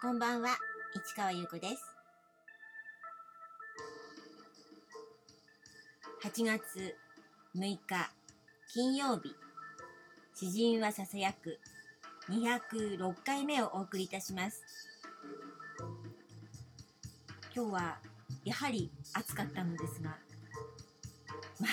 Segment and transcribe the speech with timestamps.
[0.00, 0.50] こんばんは、
[0.94, 1.82] 市川優子です。
[6.22, 6.94] 8月
[7.56, 7.78] 6日
[8.72, 9.34] 金曜日、
[10.36, 11.58] 詩人はささやく
[12.30, 14.62] 206回目をお送りいたします。
[17.52, 17.98] 今日は
[18.44, 20.10] やはり暑かったのですが、
[21.58, 21.70] まあ、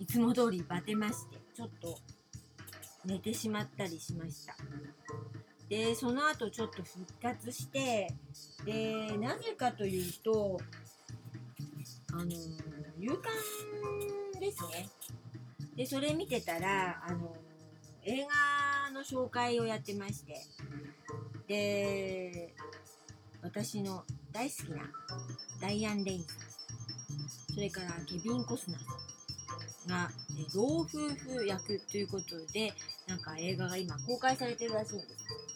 [0.00, 1.98] いつも通りバテまして、ちょっと
[3.04, 4.56] 寝てしまったりしました。
[5.68, 8.08] でその後ちょっと復活して
[8.64, 10.58] でなぜかというと
[12.12, 12.24] あの
[12.98, 14.88] 勇敢ですね。
[15.76, 17.36] でそれ見てたらあの
[18.02, 20.40] 映画の紹介をやってまして
[21.46, 22.54] で
[23.42, 24.90] 私の大好きな
[25.60, 28.92] ダイアン・レインさんそれからケビン・コスナーさ
[29.86, 32.72] んがえ老夫婦役ということで
[33.06, 35.47] なんか映画が今公開されてるらしいんです。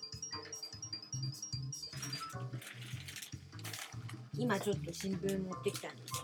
[4.43, 6.15] 今ちょっと新聞持ってきたんです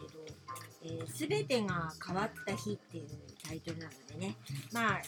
[0.82, 3.08] けど「す、え、べ、てが変わった日」っていう
[3.46, 4.36] タイトルなのでね。
[4.72, 5.02] まあ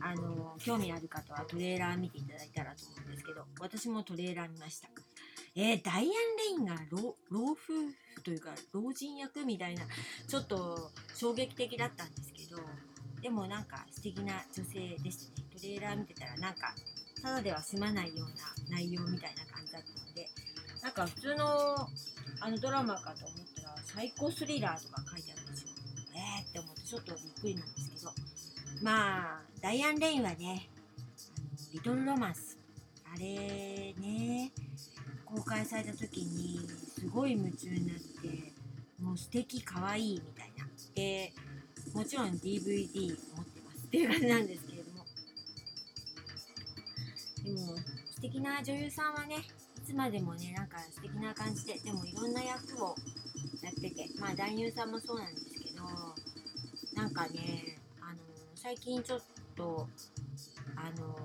[0.00, 4.88] あの興味ある方はトレーラー見ていただいたらと思うんですけど私もトレーラー見ました。
[5.54, 6.10] えー、ダイアン・レ
[6.50, 9.84] インが老老夫婦というか老人役みたいな
[10.26, 12.60] ちょっと衝撃的だったんですけど
[13.22, 15.46] でもなんか素敵な女性でしたね。
[15.56, 16.74] トレーラー見てたらなんか
[17.22, 20.28] ただでは済まないような内容みたいな感じだったので
[20.82, 21.88] なんか普通の
[22.40, 25.68] あのドラマかと思ったらサイコスリラーとか書いてあるんですよ。
[26.14, 28.12] えーって思ってちょっとびっくりなんですけど。
[28.82, 30.68] まあダイアン・レインはね
[31.72, 32.58] リトル・ロマンス。
[33.12, 34.52] あれね
[35.24, 38.52] 公開された時にすごい夢中になって
[39.00, 40.66] もう素敵可愛いみたいな。
[40.94, 41.32] で
[41.94, 43.78] もちろん DVD 持ってます。
[43.86, 45.04] っていう感じなんですけれども。
[47.44, 49.36] でも素敵な女優さんはね
[49.86, 52.96] つまでもねなんか素敵な感じででもいろんな役を
[53.62, 55.84] やっててまあ男優さんもそうなんですけど
[57.00, 58.18] なんかねあの
[58.56, 59.20] 最近ちょっ
[59.54, 59.88] と
[60.74, 61.16] あの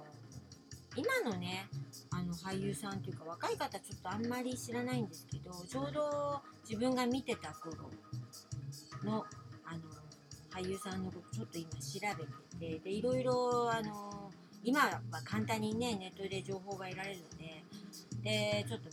[0.96, 1.68] 今のね
[2.12, 7.90] あの俳優さんというか若い方ちょっとあんまり知らないんですけどちょうど自分が見てた頃
[9.04, 9.26] の
[9.66, 9.82] あの
[10.54, 12.18] 俳優さんのことちょっと今調
[12.60, 14.30] べててでいろいろあの
[14.64, 17.64] 今は簡単にねネットで情報が得られるので
[18.24, 18.90] でちょっと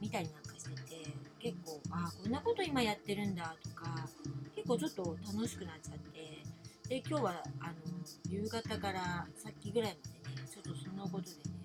[0.00, 4.08] 見たりなんかしてて結構あこんなこと今やってるんだとか
[4.56, 6.42] 結構ちょっと楽しくなっちゃって
[6.88, 7.72] で今日はあの
[8.28, 11.64] 夕方からさっきぐらいまでねちょっとそのことでね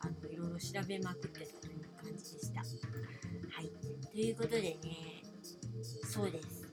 [0.00, 2.60] あのいろいろ調べまくってたという感じでした。
[2.60, 2.66] は
[3.62, 3.70] い。
[4.12, 4.78] ということでね
[6.04, 6.68] そうです、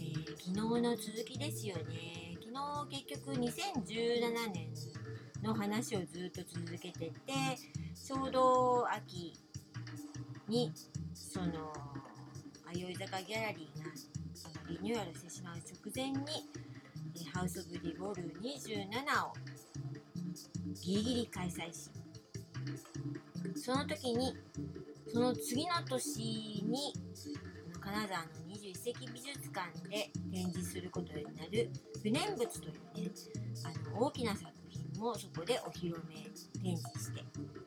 [0.00, 2.36] え、昨日の続きですよね。
[2.40, 4.68] 昨日結局2017年
[5.44, 7.12] の話をずっと続けてて
[7.94, 9.34] ちょうど秋
[10.48, 10.72] に
[11.12, 11.70] その
[12.72, 13.90] 弥生坂ギャラリーが
[14.70, 16.48] リニューアルしてしまう直前に
[17.34, 18.88] 「ハウス・オブ・リボル27」
[19.28, 19.32] を
[20.82, 21.90] ギリギリ開催し
[23.54, 24.34] その時に
[25.12, 26.94] その次の年に
[27.80, 31.68] 金沢の21世紀美術館で展示することになる
[32.02, 32.72] 「不念仏」という
[33.04, 33.10] ね
[33.62, 34.53] あの大きな作
[34.98, 36.14] もそこでお披露目
[36.62, 37.24] 展示して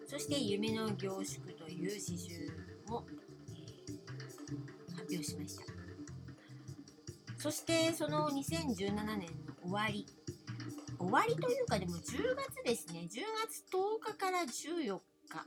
[0.08, 2.50] そして「夢の凝縮」という詩集
[2.88, 3.06] も、
[3.50, 5.78] えー、発表しました。
[7.38, 10.06] そしてその2017年の終わり。
[11.00, 13.02] 終わりというかでも10月ですね。
[13.02, 15.00] 10月10日から14
[15.30, 15.46] 日。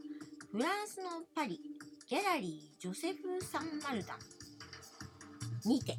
[0.53, 1.61] フランスのパリ
[2.07, 5.97] ギャラリージョセフ・サンマルダンにて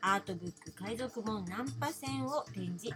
[0.00, 2.88] アートブック海賊本ナンパ船を展示。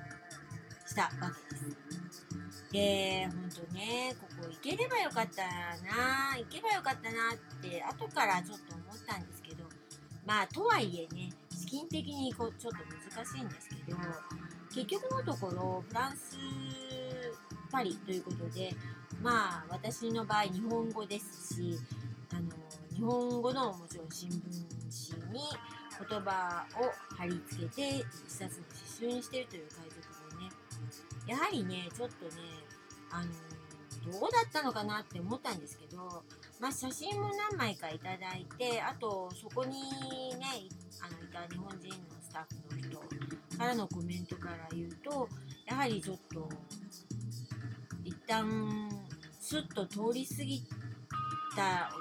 [0.90, 1.10] したわ
[1.48, 2.66] けです。
[2.72, 5.42] で、ほんとね、ここ行ければよかった
[5.86, 9.64] な、行けばよかったなって後からちょっと思ったんですけど、
[10.26, 12.78] まあとはいえね、資金的にこうちょっと
[13.16, 13.98] 難しいんですけど、
[14.74, 16.36] 結局のところフランス
[17.70, 18.74] パリということで、
[19.22, 21.78] まあ私の場合日本語ですし、
[22.32, 22.50] あの
[22.92, 25.40] 日本語のもちろん新聞紙に
[26.08, 28.64] 言葉を貼り付けて一冊の
[28.98, 30.09] 刺繍にしてるという海賊
[31.30, 32.42] やはりねちょっとね
[33.12, 33.30] あの
[34.12, 36.24] どうだったのかなって思ったんですけど、
[36.58, 39.74] まあ、写真も何枚かいただいてあとそこに
[40.40, 40.46] ね
[41.00, 42.98] あのいた日本人のスタッフの人
[43.56, 45.28] からのコメントから言うと
[45.66, 46.48] やはりちょっと
[48.04, 48.88] 一旦
[49.40, 50.62] スッと通り過ぎ
[51.54, 51.92] た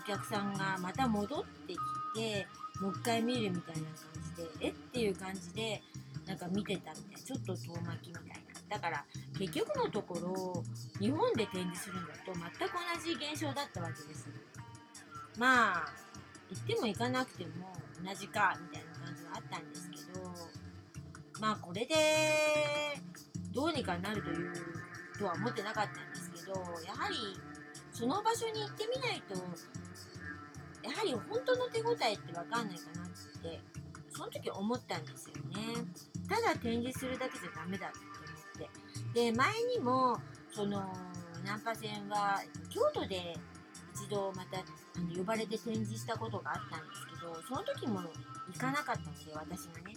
[0.00, 1.78] お客さんがまた戻ってき
[2.16, 2.48] て
[2.80, 3.94] もう一回見るみたいな感
[4.36, 4.70] じでえ？
[4.70, 5.80] っていう感じで
[6.26, 8.43] なんか見てたみたいちょっと遠巻きみたいな。
[8.74, 9.04] だから
[9.38, 10.64] 結局のところ
[10.98, 14.28] 日本で展示するのと全く同じ現象だったわけです。
[15.38, 15.92] まあ
[16.50, 17.72] 行っても行かなくても
[18.04, 20.34] 同じかみたいな感じはあったんですけど
[21.40, 21.94] まあこれで
[23.52, 24.52] どうにかなるという
[25.18, 27.16] とは思ってなかったんですけどやはり
[27.92, 29.36] その場所に行ってみないと
[30.82, 33.08] やはり本当の手応えって分かんないかなっ
[33.40, 33.60] て
[34.10, 35.84] その時思ったんですよね。
[36.28, 38.13] ただ展示するだけじゃダメだって思って
[39.12, 40.18] で前にも
[40.50, 40.92] その
[41.44, 43.36] ナンパ船は京都で
[43.94, 48.00] 一度またあの呼ばれて展示したことがあったんですけどその時も
[48.52, 49.94] 行かなかったので私がね。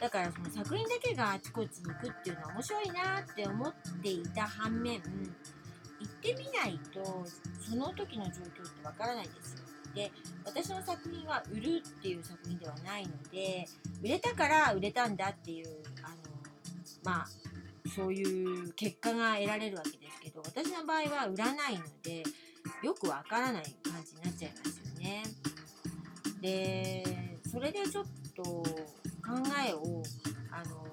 [0.00, 5.00] だからその作品だけがあちこちに行くっていうのは面白いなって思っていた反面行
[6.04, 7.24] ってみないと
[7.60, 9.64] その時の状況ってわからないですよ。
[9.94, 10.10] で
[10.44, 13.66] 私の作品は売るっていう作品ではないので
[14.02, 15.68] 売れたから売れたんだっていう
[16.02, 16.16] あの
[17.04, 17.26] まあ
[17.94, 22.24] そういう結果が得られるわけですけど私の場合は売らないので
[22.82, 25.22] よくわからない感じになっちゃいますよね。
[26.40, 27.04] で
[27.50, 28.04] それでちょっ
[28.34, 28.64] と考
[29.66, 30.02] えを
[30.50, 30.84] あの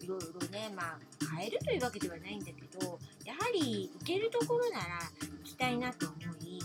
[0.00, 0.98] いろいろねまあ
[1.36, 4.84] 変えるというわけではないんだけどやはり行けるところなら
[5.20, 6.58] 行きたいなと思い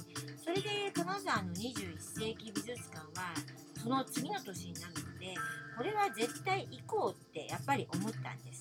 [0.44, 3.34] それで金沢の21世紀美術館は
[3.82, 5.36] その次の年になるので
[5.78, 8.55] これは絶対行こうってやっぱり思ったんです。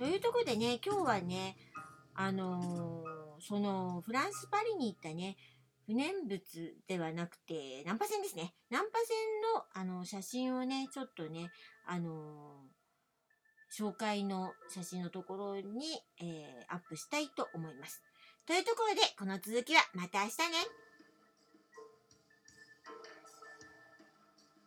[0.00, 1.58] というところでね今日はね
[2.14, 5.36] あのー、そのフランス・パリに行ったね
[5.84, 6.40] 不燃物
[6.88, 8.98] ではなくてナンパ船ですねナンパ
[9.74, 11.50] 船のあの写真をねちょっとね
[11.86, 15.62] あのー、紹介の写真のところに、
[16.18, 18.00] えー、アップしたいと思います。
[18.46, 20.80] というところでこの続きはまた明日ね